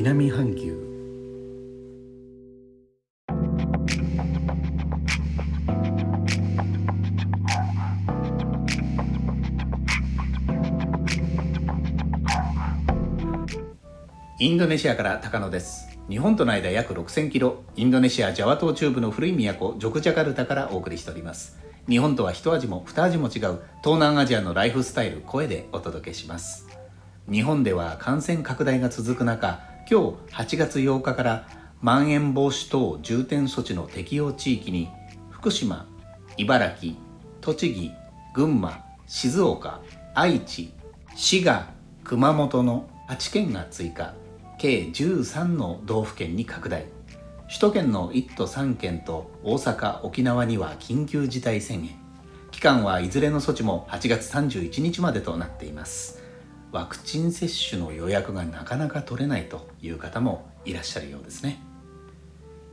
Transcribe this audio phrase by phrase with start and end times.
[0.00, 0.78] 南半球。
[14.38, 15.98] インドネシアから高野です。
[16.08, 17.64] 日本との間約6000キロ。
[17.74, 21.58] インドネシアジャワ島中部の古い都ジョクジャカルタからお送りしております。
[21.88, 26.68] 日本とは一味も二味も違う東南アジアのライフスタイル声でお届けします。
[27.28, 31.48] 日本では感染拡大が続く中今日8月8日から
[31.80, 34.90] まん延防止等重点措置の適用地域に
[35.30, 35.86] 福島
[36.36, 36.94] 茨城
[37.40, 37.92] 栃木
[38.34, 39.80] 群馬静岡
[40.14, 40.74] 愛知
[41.16, 41.70] 滋賀
[42.04, 44.12] 熊本の8県が追加
[44.58, 46.84] 計13の道府県に拡大。
[47.46, 51.92] 首都圏の1都3県と大阪沖縄には緊急事態宣言。
[52.50, 56.17] 期間はいずれの措置も8月31日までとなっています。
[56.70, 61.60] ワクチン接種の予約がなかなか取れないという方もいらっしゃるようですね。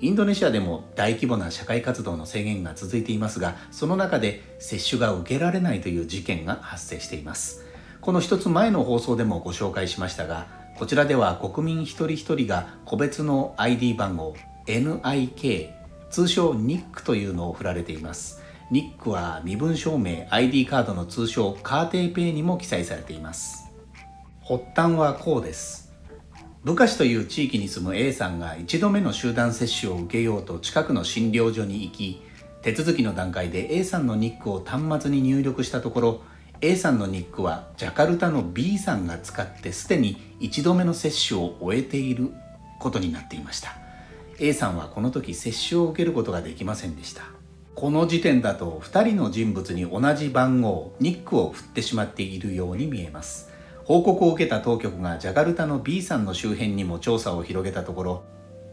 [0.01, 7.65] インドネシアでも大規模な社会活動の制限が続いていますがその中で接種が受けられないという事件が発生しています。
[8.01, 14.35] この一つ前の放送でもご紹介しましたがこちらでは国民一人一人が個別の ID 番号
[14.67, 15.69] NIK
[16.09, 18.41] 通称 NIC というのを振られています。
[18.71, 23.64] NIC は身分証明 ID カードの通称カーテーペイにも記載されています。
[24.47, 25.91] 発端はこうです。
[26.63, 32.21] 部下市という地域に住む A さんが1度目の集団接種を受けようと近くの診療所に行き
[32.61, 36.21] 手続きの段階で A さんのニックを端末に入力したところ
[36.61, 42.31] A さんのニックはジャカルタの B さんが使ってすでに1度目の接種を終えている
[42.79, 43.75] ことになっていました。
[44.37, 47.23] A さんはこの時接種を受けることができませんでした。
[47.73, 53.54] この時点だと2人の人物に同じ番号ニックを振ってしまっているように見えます。
[53.85, 58.23] 報告を受けた当局がジャカルタの B さんの周辺にも調査を広げたところ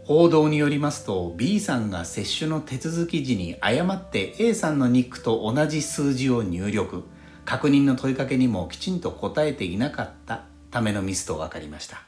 [0.05, 7.05] 報道によりますと B さんが接種の手続き時に誤って A さんのニックと同じ数字を入力。
[7.45, 12.03] 確認の問いかけにもきちんと答えていなかったためのミスと分かりました。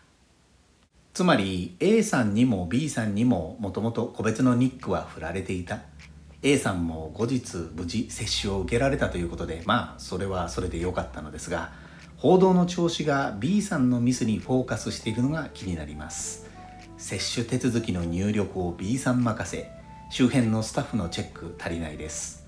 [1.12, 5.80] つまり A さんにも B さんにももともと個別のニックは振られていた。
[6.42, 11.72] A さんも後日無事接種を受けられたということでまあそれはそれで良かったのですが
[12.24, 16.46] 報道の調子が B さんのミスにフォーカスしているのが気になります。
[16.96, 19.70] 接種手続きの入力を B さん任せ。
[20.08, 22.46] 周辺のスタッフのチェック足りないです。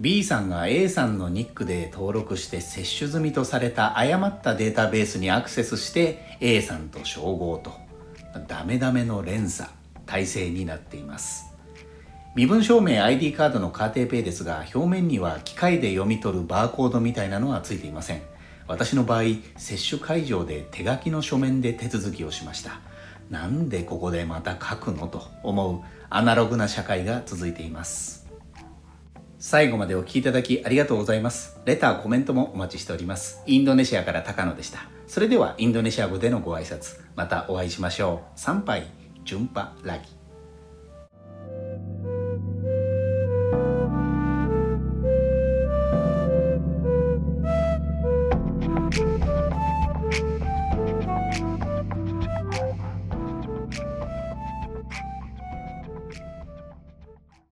[0.00, 7.72] B さんが A さんのニックで登録して接種済みとされた誤ったデータベースにアクセスして A さんと照合と。
[8.48, 9.68] ダメダメの連鎖
[10.06, 11.44] 体制になっています。
[12.34, 18.22] 身分証明 ID カードのカーテーペイですが表面には機械で読み取るバーコードみたいなのはついていません。
[18.70, 19.22] 私の場合
[19.56, 22.80] 接種会場で手書きの書面で手続きをしました
[23.28, 28.28] なんでここでまた書くのと思うアナログな社会が続いています
[29.40, 31.58] 最後までお聴きいただきありがとうございます。
[31.64, 33.42] レター、コメントもお待ちしております。
[33.46, 34.80] インドネシアから高野でした。
[35.06, 38.38] それではインドネシア語でのご挨拶、またお会いしましょう。
[38.38, 38.84] 参拝、
[39.24, 40.19] 順波、ラギ。